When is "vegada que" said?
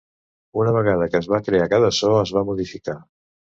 0.77-1.19